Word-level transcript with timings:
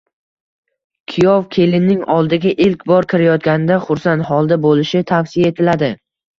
Kuyov 1.13 1.45
kelinning 1.57 2.01
oldiga 2.15 2.55
ilk 2.67 2.83
bor 2.93 3.09
kirayotganida 3.15 3.79
xursand 3.87 4.29
holda 4.33 4.61
bo‘lishi 4.67 5.07
tavsiya 5.15 5.57
etiladi. 5.57 5.95